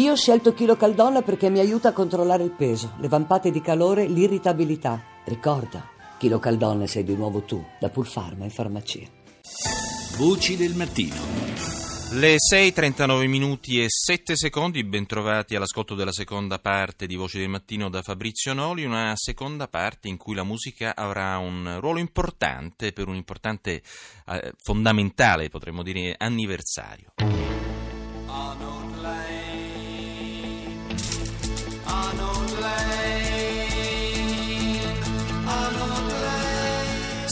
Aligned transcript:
Io 0.00 0.12
ho 0.12 0.16
scelto 0.16 0.54
Chilo 0.54 0.76
Caldonna 0.76 1.20
perché 1.20 1.50
mi 1.50 1.58
aiuta 1.58 1.90
a 1.90 1.92
controllare 1.92 2.42
il 2.42 2.52
peso, 2.52 2.94
le 3.00 3.08
vampate 3.08 3.50
di 3.50 3.60
calore, 3.60 4.06
l'irritabilità. 4.06 5.04
Ricorda, 5.26 5.90
Chilo 6.16 6.38
Caldonna 6.38 6.86
sei 6.86 7.04
di 7.04 7.14
nuovo 7.14 7.42
tu, 7.42 7.62
da 7.78 7.90
Pulfarma 7.90 8.44
in 8.44 8.50
farmacia. 8.50 9.06
Voci 10.16 10.56
del 10.56 10.74
mattino. 10.74 11.14
Le 12.12 12.36
6.39 12.36 13.28
minuti 13.28 13.82
e 13.82 13.88
7 13.88 14.36
secondi, 14.36 14.82
bentrovati 14.84 15.54
all'ascolto 15.54 15.94
della 15.94 16.12
seconda 16.12 16.58
parte 16.58 17.06
di 17.06 17.16
Voci 17.16 17.36
del 17.36 17.50
Mattino 17.50 17.90
da 17.90 18.00
Fabrizio 18.00 18.54
Noli, 18.54 18.86
una 18.86 19.12
seconda 19.16 19.68
parte 19.68 20.08
in 20.08 20.16
cui 20.16 20.34
la 20.34 20.44
musica 20.44 20.96
avrà 20.96 21.36
un 21.36 21.76
ruolo 21.78 21.98
importante 21.98 22.92
per 22.92 23.06
un 23.06 23.16
importante, 23.16 23.82
eh, 24.28 24.52
fondamentale, 24.62 25.50
potremmo 25.50 25.82
dire, 25.82 26.14
anniversario. 26.16 27.12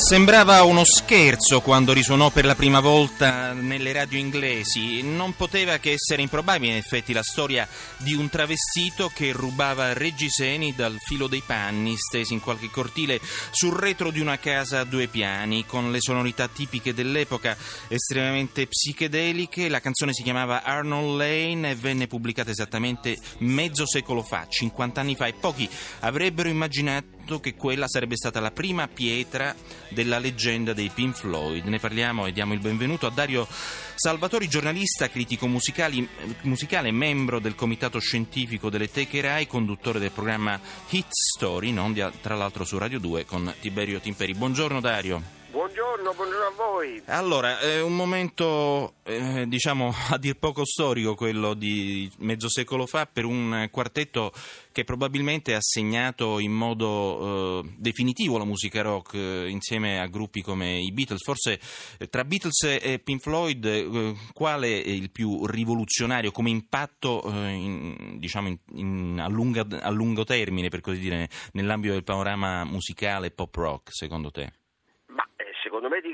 Sembrava 0.09 0.63
uno 0.63 0.85
scherzo 0.87 1.61
quando 1.61 1.93
risuonò 1.93 2.31
per 2.31 2.47
la 2.47 2.55
prima 2.55 2.81
volta 2.81 3.53
nelle 3.53 3.93
radio 3.93 4.19
inglesi. 4.19 5.03
Non 5.03 5.37
poteva 5.37 5.77
che 5.77 5.93
essere 5.93 6.23
improbabile, 6.23 6.73
in 6.73 6.79
effetti, 6.79 7.13
la 7.13 7.23
storia 7.23 7.69
di 7.99 8.15
un 8.15 8.31
travestito 8.31 9.11
che 9.13 9.33
rubava 9.33 9.93
reggiseni 9.93 10.75
dal 10.75 10.97
filo 10.99 11.27
dei 11.27 11.43
panni 11.45 11.95
stesi 11.99 12.33
in 12.33 12.41
qualche 12.41 12.71
cortile 12.71 13.21
sul 13.51 13.75
retro 13.75 14.11
di 14.11 14.21
una 14.21 14.39
casa 14.39 14.81
a 14.81 14.85
due 14.85 15.09
piani, 15.09 15.67
con 15.67 15.91
le 15.93 16.01
sonorità 16.01 16.49
tipiche 16.49 16.95
dell'epoca, 16.95 17.55
estremamente 17.89 18.67
psichedeliche. 18.67 19.69
La 19.69 19.81
canzone 19.81 20.15
si 20.15 20.23
chiamava 20.23 20.63
Arnold 20.63 21.19
Lane 21.19 21.73
e 21.73 21.75
venne 21.75 22.07
pubblicata 22.07 22.51
esattamente 22.51 23.19
mezzo 23.41 23.87
secolo 23.87 24.23
fa, 24.23 24.47
50 24.49 25.03
anni 25.03 25.17
fa, 25.17 25.27
e 25.27 25.35
pochi 25.35 25.69
avrebbero 26.01 26.49
immaginato 26.49 27.18
che 27.39 27.55
quella 27.55 27.87
sarebbe 27.87 28.17
stata 28.17 28.41
la 28.41 28.51
prima 28.51 28.89
pietra 28.89 29.55
della 29.91 30.19
leggenda 30.19 30.73
dei 30.73 30.91
Pink 30.93 31.15
Floyd. 31.15 31.65
Ne 31.67 31.79
parliamo 31.79 32.27
e 32.27 32.33
diamo 32.33 32.55
il 32.55 32.61
benvenuto 32.61 33.07
a 33.07 33.11
Dario 33.11 33.47
Salvatori, 33.95 34.49
giornalista, 34.49 35.11
critico 35.11 35.47
musicale, 35.47 36.91
membro 36.91 37.39
del 37.39 37.55
comitato 37.55 37.99
scientifico 37.99 38.71
delle 38.71 38.91
Teche 38.91 39.21
Rai, 39.21 39.47
conduttore 39.47 39.99
del 39.99 40.11
programma 40.11 40.59
Hit 40.89 41.09
Story, 41.11 41.71
non 41.71 41.95
tra 42.23 42.35
l'altro 42.35 42.65
su 42.65 42.79
Radio 42.79 42.99
2 42.99 43.25
con 43.25 43.55
Tiberio 43.61 44.01
Timperi. 44.01 44.35
Buongiorno 44.35 44.81
Dario. 44.81 45.38
Buongiorno, 45.79 46.13
buongiorno 46.13 46.45
a 46.45 46.51
voi. 46.57 47.03
Allora, 47.05 47.61
è 47.61 47.81
un 47.81 47.95
momento, 47.95 48.95
eh, 49.05 49.45
diciamo, 49.47 49.95
a 50.11 50.19
dir 50.19 50.37
poco 50.37 50.65
storico 50.65 51.15
quello 51.15 51.55
di 51.55 52.11
mezzo 52.19 52.49
secolo 52.49 52.85
fa 52.85 53.07
per 53.07 53.25
un 53.25 53.69
quartetto 53.71 54.33
che 54.73 54.83
probabilmente 54.83 55.55
ha 55.55 55.61
segnato 55.61 56.41
in 56.41 56.51
modo 56.51 57.61
eh, 57.63 57.75
definitivo 57.77 58.39
la 58.39 58.45
musica 58.45 58.83
rock 58.83 59.15
eh, 59.15 59.49
insieme 59.49 60.01
a 60.01 60.09
gruppi 60.09 60.43
come 60.43 60.81
i 60.81 60.91
Beatles. 60.91 61.23
Forse 61.23 61.61
eh, 61.99 62.09
tra 62.09 62.25
Beatles 62.25 62.61
e 62.65 62.99
Pink 62.99 63.21
Floyd 63.21 63.65
eh, 63.65 64.17
quale 64.33 64.83
è 64.83 64.89
il 64.89 65.13
più 65.13 65.47
rivoluzionario 65.47 66.33
come 66.33 66.51
impatto 66.51 67.23
eh, 67.23 67.53
in, 67.53 68.17
diciamo 68.19 68.49
in, 68.49 68.59
in, 68.73 69.21
a, 69.21 69.29
lunga, 69.29 69.65
a 69.81 69.91
lungo 69.91 70.25
termine, 70.25 70.71
per 70.71 70.81
così 70.81 70.99
dire, 70.99 71.31
nell'ambito 71.53 71.93
del 71.93 72.03
panorama 72.03 72.65
musicale 72.65 73.31
pop 73.31 73.55
rock, 73.55 73.91
secondo 73.95 74.33
te? 74.33 74.58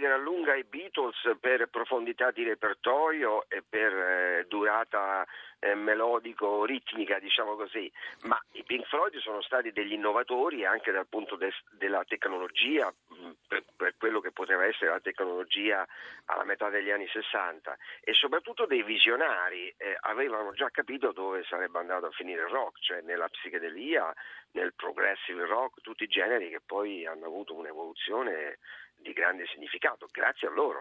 Gran 0.05 0.23
lunga 0.23 0.55
i 0.55 0.65
Beatles 0.65 1.17
per 1.41 1.69
profondità 1.71 2.31
di 2.31 2.45
repertorio 2.45 3.47
e 3.49 3.63
per 3.67 3.93
eh, 3.93 4.45
durata 4.47 5.27
eh, 5.65 5.75
melodico-ritmica, 5.75 7.19
diciamo 7.19 7.57
così, 7.57 7.91
ma 8.25 8.39
i 8.53 8.63
Pink 8.65 8.87
Floyd 8.87 9.17
sono 9.17 9.41
stati 9.41 9.73
degli 9.73 9.93
innovatori 9.93 10.67
anche 10.67 10.93
dal 10.93 11.07
punto 11.07 11.37
de- 11.37 11.55
della 11.71 12.05
tecnologia, 12.05 12.93
mh, 13.09 13.31
per, 13.49 13.65
per, 13.75 13.95
quello 13.97 14.21
che 14.21 14.31
poteva 14.31 14.67
essere 14.67 14.91
la 14.91 15.01
tecnologia 15.01 15.87
alla 16.27 16.45
metà 16.45 16.69
degli 16.69 16.91
anni 16.91 17.09
60 17.09 17.77
e 18.03 18.13
soprattutto 18.13 18.67
dei 18.67 18.83
visionari, 18.83 19.73
eh, 19.79 19.97
avevano 20.03 20.53
già 20.53 20.69
capito 20.69 21.13
dove 21.13 21.45
sarebbe 21.45 21.79
andato 21.79 22.07
a 22.07 22.11
finire 22.11 22.43
il 22.43 22.49
rock, 22.49 22.79
cioè 22.81 23.01
nella 23.01 23.29
psichedelia, 23.29 24.13
nel 24.53 24.75
progressive 24.75 25.47
rock, 25.47 25.81
tutti 25.81 26.05
i 26.05 26.09
generi 26.09 26.51
che 26.51 26.61
poi 26.61 27.07
hanno 27.07 27.25
avuto 27.25 27.55
un'evoluzione 27.55 28.59
di 29.05 29.13
grande 29.13 29.45
significato, 29.53 30.09
grazie 30.11 30.49
a 30.49 30.51
loro. 30.51 30.81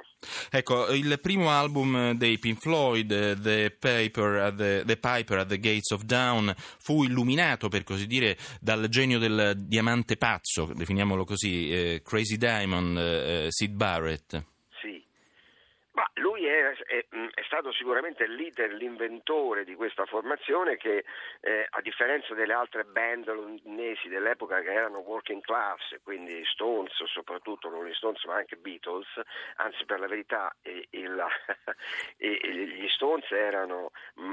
Ecco, 0.49 0.91
il 0.93 1.19
primo 1.21 1.49
album 1.49 2.13
dei 2.13 2.39
Pink 2.39 2.59
Floyd, 2.59 3.41
The, 3.41 3.75
Paper 3.77 4.53
the, 4.55 4.83
the 4.85 4.97
Piper 4.97 5.39
at 5.39 5.47
the 5.47 5.59
Gates 5.59 5.91
of 5.91 6.03
Dawn, 6.03 6.53
fu 6.55 7.03
illuminato, 7.03 7.67
per 7.67 7.83
così 7.83 8.07
dire, 8.07 8.37
dal 8.59 8.87
genio 8.87 9.19
del 9.19 9.53
diamante 9.57 10.15
pazzo, 10.15 10.71
definiamolo 10.73 11.25
così, 11.25 11.69
eh, 11.69 12.01
Crazy 12.03 12.37
Diamond, 12.37 12.97
eh, 12.97 13.47
Sid 13.49 13.73
Barrett. 13.73 14.51
È, 16.73 16.95
è, 16.95 17.05
è, 17.33 17.43
stato 17.45 17.71
sicuramente 17.71 18.23
il 18.23 18.33
leader, 18.33 18.71
l'inventore 18.73 19.63
di 19.63 19.75
questa 19.75 20.05
formazione 20.05 20.77
che 20.77 21.05
eh, 21.41 21.67
a 21.69 21.81
differenza 21.81 22.33
delle 22.33 22.53
altre 22.53 22.83
band 22.83 23.27
londinesi 23.27 24.07
dell'epoca 24.07 24.61
che 24.61 24.71
erano 24.71 24.99
working 24.99 25.41
class, 25.41 25.79
quindi 26.03 26.43
Stones 26.45 26.91
soprattutto, 27.05 27.69
non 27.69 27.85
gli 27.85 27.93
Stones 27.93 28.23
ma 28.25 28.35
anche 28.35 28.55
Beatles, 28.55 29.07
anzi 29.55 29.85
per 29.85 29.99
la 29.99 30.07
verità 30.07 30.53
il, 30.63 30.87
il, 30.89 31.23
gli 32.17 32.87
Stones 32.89 33.29
erano 33.31 33.91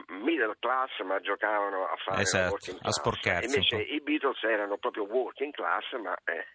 middle 0.09 0.57
class 0.59 1.01
ma 1.05 1.21
giocavano 1.21 1.87
a 1.87 1.97
fare 1.97 2.23
esatto, 2.23 2.51
working 2.51 2.79
class. 2.79 2.89
A 2.89 2.93
sporcarsi 2.93 3.55
Invece 3.55 3.77
i 3.77 4.01
Beatles 4.01 4.43
erano 4.45 4.77
proprio 4.79 5.05
working 5.05 5.53
class 5.53 5.93
ma 5.99 6.17
eh, 6.25 6.47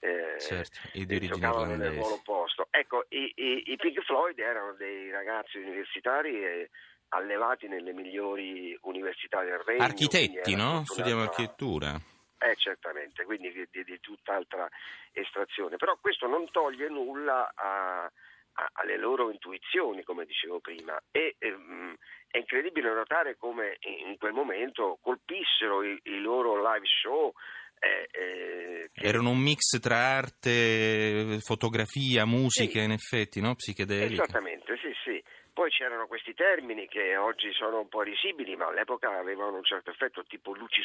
eh, 0.00 0.40
certo, 0.40 0.78
giocavano 1.18 1.76
nel 1.76 1.92
ruolo 1.92 2.14
opposto. 2.14 2.67
Ecco, 2.78 3.06
i, 3.08 3.32
i, 3.34 3.72
i 3.72 3.76
Pink 3.76 4.00
Floyd 4.02 4.38
erano 4.38 4.72
dei 4.74 5.10
ragazzi 5.10 5.58
universitari 5.58 6.44
e 6.44 6.70
allevati 7.08 7.66
nelle 7.66 7.92
migliori 7.92 8.78
università 8.82 9.42
del 9.42 9.58
Regno. 9.58 9.82
Architetti, 9.82 10.54
no? 10.54 10.84
Studiamo 10.84 11.22
architettura. 11.22 11.98
Eh, 12.38 12.54
certamente, 12.54 13.24
quindi 13.24 13.50
di, 13.50 13.66
di, 13.68 13.82
di, 13.82 13.98
tutt'altra 13.98 14.68
estrazione. 15.10 15.76
Però 15.76 15.96
questo 16.00 16.28
non 16.28 16.48
toglie 16.52 16.88
nulla 16.88 17.50
a, 17.52 18.04
a, 18.04 18.70
alle 18.74 18.96
loro 18.96 19.32
intuizioni, 19.32 20.04
come 20.04 20.24
dicevo 20.24 20.60
prima. 20.60 20.96
E 21.10 21.34
ehm, 21.36 21.96
è 22.30 22.38
incredibile 22.38 22.94
notare 22.94 23.36
come 23.36 23.78
in 23.80 24.16
quel 24.18 24.34
momento 24.34 24.98
colpissero 25.02 25.82
i, 25.82 25.98
i 26.04 26.20
loro 26.20 26.54
live 26.58 26.86
show 26.86 27.32
eh, 27.80 28.08
eh, 28.10 28.90
Erano 29.00 29.30
un 29.30 29.38
mix 29.38 29.78
tra 29.80 29.96
arte, 29.96 31.38
fotografia, 31.40 32.24
musica, 32.24 32.78
sì. 32.78 32.84
in 32.84 32.90
effetti, 32.90 33.40
no? 33.40 33.54
Psichedelica. 33.54 34.22
Esattamente, 34.22 34.76
sì, 34.76 34.92
sì. 35.04 35.22
Poi 35.52 35.70
c'erano 35.70 36.06
questi 36.06 36.34
termini 36.34 36.86
che 36.86 37.16
oggi 37.16 37.52
sono 37.52 37.80
un 37.80 37.88
po' 37.88 38.02
risibili, 38.02 38.54
ma 38.54 38.68
all'epoca 38.68 39.18
avevano 39.18 39.56
un 39.56 39.64
certo 39.64 39.90
effetto, 39.90 40.24
tipo 40.24 40.52
luci 40.54 40.80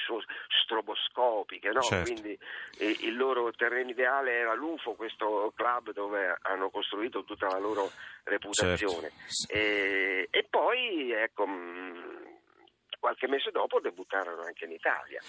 stroboscopiche, 0.63 1.69
no? 1.69 1.81
certo. 1.81 2.11
Quindi 2.11 2.37
eh, 2.79 2.97
il 3.01 3.15
loro 3.15 3.51
terreno 3.51 3.91
ideale 3.91 4.31
era 4.31 4.55
l'UFO, 4.55 4.93
questo 4.93 5.53
club 5.55 5.91
dove 5.91 6.37
hanno 6.41 6.71
costruito 6.71 7.23
tutta 7.23 7.47
la 7.47 7.59
loro 7.59 7.91
reputazione. 8.23 9.11
Certo. 9.27 9.53
E, 9.53 10.27
e, 10.31 10.43
poi, 10.49 11.11
ecco, 11.11 11.45
qualche 12.99 13.27
mese 13.27 13.51
dopo 13.51 13.79
debuttarono 13.79 14.41
anche 14.41 14.65
in 14.65 14.71
Italia 14.71 15.21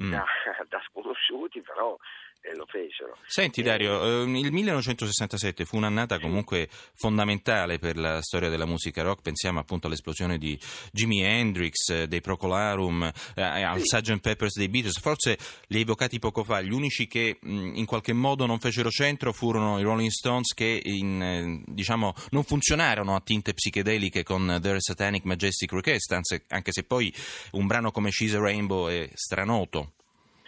mm. 0.00 0.10
da, 0.10 0.24
da, 0.68 0.80
sconosciuti, 0.88 1.62
però 1.62 1.96
eh, 2.40 2.54
lo 2.54 2.66
fecero. 2.66 3.16
Senti 3.26 3.62
Dario, 3.62 4.22
eh, 4.22 4.22
il 4.22 4.52
1967 4.52 5.64
fu 5.64 5.76
un'annata 5.76 6.18
comunque 6.18 6.68
fondamentale 6.94 7.78
per 7.78 7.96
la 7.96 8.22
storia 8.22 8.48
della 8.48 8.66
musica 8.66 9.02
rock, 9.02 9.22
pensiamo 9.22 9.58
appunto 9.58 9.86
all'esplosione 9.86 10.38
di 10.38 10.58
Jimi 10.92 11.22
Hendrix, 11.22 11.88
eh, 11.90 12.06
dei 12.06 12.20
Procolarum, 12.20 13.10
eh, 13.34 13.42
al 13.42 13.80
sì. 13.80 13.96
Sgt. 13.96 14.20
Peppers 14.20 14.56
dei 14.56 14.68
Beatles, 14.68 14.98
forse 15.00 15.38
li 15.68 15.76
hai 15.76 15.82
evocati 15.82 16.18
poco 16.18 16.44
fa, 16.44 16.60
gli 16.60 16.72
unici 16.72 17.06
che 17.06 17.38
in 17.42 17.84
qualche 17.86 18.12
modo 18.12 18.46
non 18.46 18.58
fecero 18.58 18.90
centro 18.90 19.32
furono 19.32 19.78
i 19.78 19.82
Rolling 19.82 20.10
Stones 20.10 20.54
che 20.54 20.80
in, 20.82 21.22
eh, 21.22 21.62
diciamo, 21.66 22.14
non 22.30 22.44
funzionarono 22.44 23.14
a 23.14 23.20
tinte 23.20 23.52
psichedeliche 23.52 24.22
con 24.22 24.58
Their 24.62 24.80
Satanic 24.80 25.24
Majestic 25.24 25.72
Request, 25.72 26.12
anzi, 26.12 26.42
anche 26.48 26.72
se 26.72 26.84
poi 26.84 27.12
un 27.52 27.66
brano 27.66 27.90
come 27.90 28.10
She's 28.10 28.34
a 28.34 28.40
Rainbow 28.40 28.88
è 28.88 29.08
stranoto. 29.14 29.92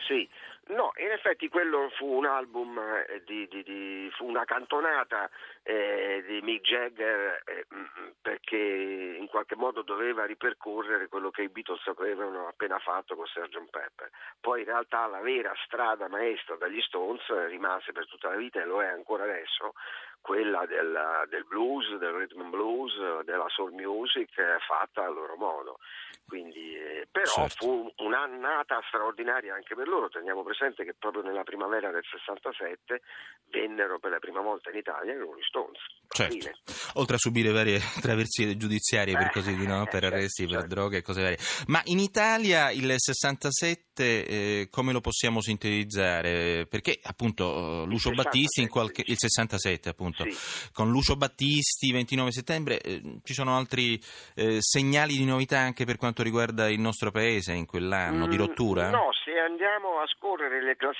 Sì, 0.06 0.28
No, 0.70 0.92
in 1.02 1.09
effetti 1.20 1.48
quello 1.48 1.90
fu 1.96 2.06
un 2.06 2.24
album, 2.24 2.78
eh, 2.78 3.22
di, 3.26 3.46
di, 3.48 3.62
di, 3.62 4.10
fu 4.14 4.26
una 4.26 4.44
cantonata 4.44 5.28
eh, 5.62 6.24
di 6.26 6.40
Mick 6.40 6.62
Jagger 6.62 7.42
eh, 7.44 7.66
mm, 7.74 7.78
mm, 7.78 8.08
perché 8.22 8.56
in 8.56 9.26
qualche 9.28 9.54
modo 9.54 9.82
doveva 9.82 10.24
ripercorrere 10.24 11.08
quello 11.08 11.30
che 11.30 11.42
i 11.42 11.48
Beatles 11.48 11.86
avevano 11.86 12.48
appena 12.48 12.78
fatto 12.78 13.14
con 13.14 13.26
Sgt. 13.26 13.70
Pepper. 13.70 14.10
Poi 14.40 14.60
in 14.60 14.66
realtà 14.66 15.06
la 15.06 15.20
vera 15.20 15.52
strada 15.64 16.08
maestra 16.08 16.56
dagli 16.56 16.80
Stones 16.80 17.22
rimase 17.48 17.92
per 17.92 18.08
tutta 18.08 18.30
la 18.30 18.36
vita 18.36 18.60
e 18.60 18.64
lo 18.64 18.82
è 18.82 18.86
ancora 18.86 19.24
adesso, 19.24 19.74
quella 20.20 20.64
del, 20.66 21.26
del 21.28 21.44
blues, 21.44 21.96
del 21.96 22.12
rhythm 22.12 22.40
and 22.40 22.50
blues, 22.50 23.20
della 23.24 23.48
soul 23.48 23.72
music 23.72 24.30
fatta 24.66 25.04
a 25.04 25.10
loro 25.10 25.36
modo. 25.36 25.78
Quindi 26.30 26.76
eh, 26.76 27.08
però 27.10 27.26
Certo. 27.26 27.66
fu 27.66 27.92
un'annata 28.04 28.80
straordinaria 28.86 29.54
anche 29.54 29.74
per 29.74 29.88
loro. 29.88 30.08
Teniamo 30.08 30.44
presente 30.44 30.84
che 30.84 30.94
proprio 31.10 31.22
nella 31.22 31.42
primavera 31.44 31.90
del 31.90 32.02
67 32.08 33.02
vennero 33.50 33.98
per 33.98 34.10
la 34.12 34.18
prima 34.18 34.40
volta 34.40 34.70
in 34.70 34.76
Italia 34.78 35.12
i 35.12 35.18
Rolling 35.18 35.42
Stones. 35.42 35.78
Certo. 36.08 36.50
Oltre 36.94 37.16
a 37.16 37.18
subire 37.18 37.50
varie 37.50 37.78
traversie 38.00 38.56
giudiziarie 38.56 39.14
per 39.16 39.26
Eh, 39.26 39.30
così 39.32 39.54
dire, 39.54 39.68
no? 39.68 39.84
per 39.84 40.00
certo, 40.00 40.06
arresti, 40.16 40.44
per 40.44 40.52
certo. 40.60 40.74
droghe 40.74 40.96
e 40.98 41.02
cose 41.02 41.22
varie. 41.22 41.38
Ma 41.66 41.80
in 41.84 41.98
Italia 41.98 42.70
il 42.70 42.92
67 42.96 44.26
eh, 44.26 44.68
come 44.70 44.92
lo 44.92 45.00
possiamo 45.00 45.40
sintetizzare? 45.40 46.66
Perché 46.68 46.98
appunto 47.02 47.82
eh, 47.82 47.86
Lucio 47.86 48.10
67, 48.10 48.14
Battisti 48.22 48.60
in 48.62 48.68
qualche 48.68 49.00
il 49.06 49.16
sì. 49.18 49.28
67 49.28 49.88
appunto 49.88 50.24
Sì. 50.30 50.70
con 50.72 50.90
Lucio 50.90 51.16
Battisti 51.16 51.92
29 51.92 52.32
settembre 52.32 52.80
eh, 52.80 53.20
ci 53.24 53.34
sono 53.34 53.56
altri 53.56 54.00
eh, 54.34 54.58
segnali 54.60 55.16
di 55.16 55.24
novità 55.24 55.58
anche 55.58 55.84
per 55.84 55.96
quanto 55.96 56.22
riguarda 56.22 56.68
il 56.68 56.80
nostro 56.80 57.10
paese 57.10 57.52
in 57.52 57.66
quell'anno 57.66 58.26
di 58.26 58.36
Mm, 58.36 58.38
rottura? 58.38 58.90
No, 58.90 59.10
se 59.24 59.38
andiamo 59.38 60.00
a 60.00 60.06
scorrere 60.06 60.62
le 60.62 60.76
classifiche, 60.76 60.99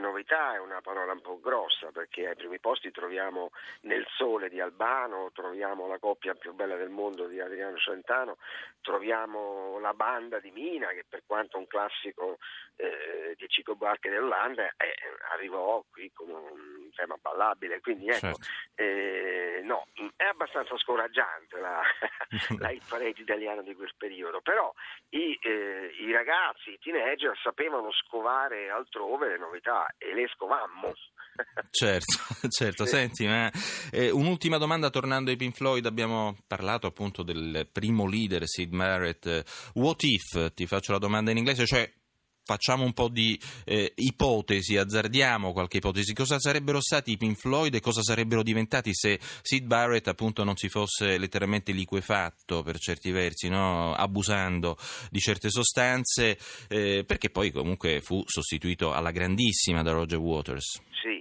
novità 0.00 0.54
è 0.54 0.58
una 0.58 0.80
parola 0.80 1.12
un 1.12 1.20
po' 1.20 1.40
grossa 1.40 1.90
perché 1.92 2.28
ai 2.28 2.36
primi 2.36 2.58
posti 2.58 2.90
troviamo 2.90 3.50
Nel 3.82 4.06
Sole 4.16 4.48
di 4.48 4.60
Albano, 4.60 5.30
troviamo 5.32 5.86
la 5.86 5.98
coppia 5.98 6.34
più 6.34 6.54
bella 6.54 6.76
del 6.76 6.88
mondo 6.88 7.26
di 7.26 7.40
Adriano 7.40 7.76
Celentano, 7.76 8.36
troviamo 8.80 9.78
la 9.80 9.94
banda 9.94 10.38
di 10.40 10.50
Mina 10.50 10.88
che 10.88 11.04
per 11.08 11.22
quanto 11.26 11.58
un 11.58 11.66
classico 11.66 12.38
eh, 12.76 13.34
di 13.36 13.48
Cico 13.48 13.74
Barche 13.74 14.10
dell'Olanda 14.10 14.64
eh, 14.64 14.94
arrivò 15.32 15.84
qui 15.90 16.10
come 16.12 16.32
un 16.32 16.77
tema 16.94 17.16
ballabile, 17.20 17.80
quindi 17.80 18.08
ecco, 18.08 18.18
Certo. 18.18 18.46
eh, 18.76 19.60
no, 19.64 19.86
è 20.16 20.24
abbastanza 20.24 20.76
scoraggiante 20.78 21.58
la, 21.58 21.80
la 22.58 22.70
hit 22.70 22.84
parade 22.88 23.14
italiana 23.16 23.62
di 23.62 23.74
quel 23.74 23.92
periodo, 23.96 24.40
però 24.40 24.72
i, 25.10 25.38
eh, 25.42 25.94
i 26.00 26.12
ragazzi, 26.12 26.70
i 26.70 26.78
teenager 26.80 27.36
sapevano 27.42 27.90
scovare 27.92 28.70
altrove 28.70 29.28
le 29.28 29.38
novità 29.38 29.86
e 29.98 30.14
le 30.14 30.28
scovammo. 30.34 30.92
Certo, 31.70 32.18
certo. 32.50 32.84
Sì. 32.84 32.96
Senti, 32.96 33.26
ma 33.26 33.48
eh, 33.92 34.10
un'ultima 34.10 34.58
domanda 34.58 34.90
tornando 34.90 35.30
ai 35.30 35.36
Pink 35.36 35.54
Floyd, 35.54 35.86
abbiamo 35.86 36.36
parlato 36.48 36.88
appunto 36.88 37.22
del 37.22 37.68
primo 37.70 38.08
leader 38.08 38.42
Sid 38.44 38.74
Barrett. 38.74 39.70
What 39.74 40.02
if? 40.02 40.52
Ti 40.52 40.66
faccio 40.66 40.90
la 40.90 40.98
domanda 40.98 41.30
in 41.30 41.36
inglese, 41.36 41.64
cioè 41.64 41.88
facciamo 42.48 42.82
un 42.82 42.94
po' 42.94 43.08
di 43.08 43.38
eh, 43.66 43.92
ipotesi, 43.96 44.78
azzardiamo 44.78 45.52
qualche 45.52 45.76
ipotesi. 45.76 46.14
Cosa 46.14 46.38
sarebbero 46.38 46.80
stati 46.80 47.10
i 47.10 47.18
Pink 47.18 47.36
Floyd 47.36 47.74
e 47.74 47.80
cosa 47.80 48.00
sarebbero 48.02 48.42
diventati 48.42 48.94
se 48.94 49.20
Sid 49.42 49.66
Barrett 49.66 50.08
appunto 50.08 50.44
non 50.44 50.56
si 50.56 50.70
fosse 50.70 51.18
letteralmente 51.18 51.72
liquefatto 51.72 52.62
per 52.62 52.78
certi 52.78 53.10
versi, 53.10 53.50
no? 53.50 53.92
abusando 53.92 54.78
di 55.10 55.18
certe 55.20 55.50
sostanze, 55.50 56.38
eh, 56.68 57.04
perché 57.06 57.28
poi 57.28 57.50
comunque 57.50 58.00
fu 58.00 58.22
sostituito 58.24 58.94
alla 58.94 59.10
grandissima 59.10 59.82
da 59.82 59.92
Roger 59.92 60.18
Waters. 60.18 60.80
Sì. 61.02 61.17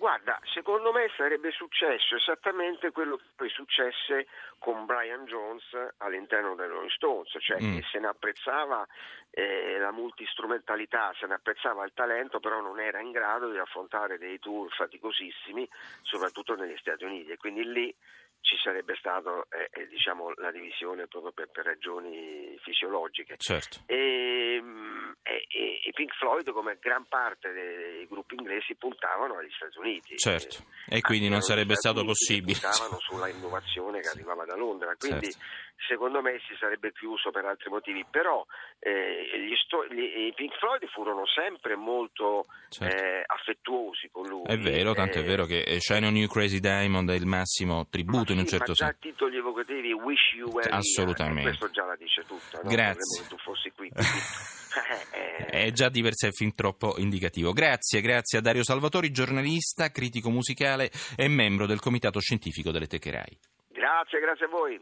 Guarda, 0.00 0.40
secondo 0.54 0.92
me 0.92 1.10
sarebbe 1.14 1.50
successo 1.50 2.16
esattamente 2.16 2.90
quello 2.90 3.18
che 3.18 3.24
poi 3.36 3.50
successe 3.50 4.28
con 4.58 4.86
Brian 4.86 5.26
Jones 5.26 5.62
all'interno 5.98 6.54
dei 6.54 6.68
Rolling 6.68 6.90
Stones, 6.90 7.36
cioè 7.38 7.60
Mm. 7.60 7.76
che 7.76 7.84
se 7.92 7.98
ne 7.98 8.06
apprezzava 8.06 8.86
eh, 9.30 9.76
la 9.78 9.92
multistrumentalità, 9.92 11.12
se 11.20 11.26
ne 11.26 11.34
apprezzava 11.34 11.84
il 11.84 11.92
talento, 11.92 12.40
però 12.40 12.62
non 12.62 12.80
era 12.80 12.98
in 13.00 13.10
grado 13.10 13.50
di 13.50 13.58
affrontare 13.58 14.16
dei 14.16 14.38
tour 14.38 14.72
faticosissimi, 14.72 15.68
soprattutto 16.00 16.54
negli 16.54 16.78
Stati 16.78 17.04
Uniti, 17.04 17.32
e 17.32 17.36
quindi 17.36 17.62
lì 17.70 17.94
ci 18.40 18.56
sarebbe 18.56 18.96
stata 18.96 19.46
diciamo, 19.90 20.32
la 20.36 20.50
divisione 20.50 21.06
proprio 21.08 21.32
per, 21.32 21.50
per 21.50 21.66
ragioni 21.66 22.58
fisiologiche. 22.62 23.36
Certo. 23.36 23.80
E, 23.84 24.62
e- 25.52 25.58
e- 25.58 25.80
i 25.84 25.92
Pink 25.92 26.14
Floyd, 26.14 26.50
come 26.52 26.78
gran 26.80 27.04
parte 27.08 27.50
dei 27.52 28.06
gruppi 28.08 28.34
inglesi, 28.36 28.74
puntavano 28.76 29.36
agli 29.38 29.50
Stati 29.56 29.78
Uniti. 29.78 30.16
Certo. 30.16 30.58
Eh, 30.88 30.98
E 30.98 31.00
quindi 31.00 31.28
non 31.28 31.40
sarebbe 31.40 31.74
stato 31.74 32.00
Uniti 32.00 32.12
possibile. 32.14 32.58
Puntavano 32.60 32.98
sulla 33.00 33.28
innovazione 33.28 34.00
che 34.00 34.08
arrivava 34.08 34.44
da 34.44 34.54
Londra. 34.56 34.94
Quindi, 34.96 35.30
Certo. 35.32 35.44
secondo 35.88 36.22
me, 36.22 36.38
si 36.46 36.54
sarebbe 36.58 36.92
chiuso 36.92 37.30
per 37.30 37.44
altri 37.44 37.68
motivi. 37.70 38.04
Però 38.08 38.44
eh, 38.82 39.28
gli 39.46 39.54
sto- 39.64 39.84
gli- 39.86 40.28
i 40.28 40.32
Pink 40.34 40.56
Floyd 40.58 40.86
furono 40.88 41.26
sempre 41.26 41.74
molto 41.76 42.46
Certo. 42.70 42.96
eh, 42.96 43.22
affettuosi 43.26 44.08
con 44.10 44.26
lui. 44.26 44.44
È 44.46 44.56
vero, 44.56 44.94
tanto 44.94 45.18
è 45.18 45.20
Eh, 45.20 45.24
vero 45.24 45.44
che 45.44 45.62
eh, 45.62 45.80
Shine 45.80 46.06
on 46.06 46.16
You 46.16 46.28
Crazy 46.28 46.60
Diamond 46.60 47.10
è 47.10 47.14
il 47.14 47.26
massimo 47.26 47.86
tributo 47.90 48.32
in 48.32 48.38
un 48.38 48.44
sì, 48.44 48.50
certo 48.56 48.70
ma 48.70 48.74
già 48.74 48.84
senso. 48.86 48.98
a 48.98 49.02
titoli 49.10 49.36
evocativi 49.36 49.92
Wish 49.92 50.32
You 50.34 50.48
Were 50.50 50.66
Here, 50.68 50.76
Assolutamente. 50.78 51.40
e 51.40 51.44
questo 51.58 51.70
già 51.70 51.84
la 51.84 51.96
dice 51.96 52.24
tutta 52.24 52.60
no? 52.62 52.70
Grazie. 52.70 53.22
Che 53.22 53.28
tu 53.28 53.36
fossi 53.38 53.70
qui 53.72 53.90
È 55.60 55.72
già 55.72 55.90
di 55.90 56.00
per 56.00 56.14
sé 56.14 56.32
fin 56.32 56.54
troppo 56.54 56.94
indicativo. 56.96 57.52
Grazie, 57.52 58.00
grazie 58.00 58.38
a 58.38 58.40
Dario 58.40 58.64
Salvatori, 58.64 59.10
giornalista, 59.10 59.90
critico 59.90 60.30
musicale 60.30 60.90
e 61.18 61.28
membro 61.28 61.66
del 61.66 61.80
comitato 61.80 62.18
scientifico 62.18 62.70
delle 62.70 62.86
Techerai. 62.86 63.38
grazie 63.68 64.20
grazie 64.20 64.46
a 64.46 64.48
voi 64.48 64.80